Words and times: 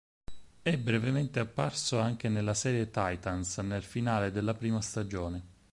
È 0.63 0.75
brevemente 0.79 1.39
apparso 1.39 1.99
anche 1.99 2.27
nella 2.27 2.55
serie 2.55 2.89
"Titans", 2.89 3.59
nel 3.59 3.83
finale 3.83 4.31
della 4.31 4.55
prima 4.55 4.81
stagione. 4.81 5.43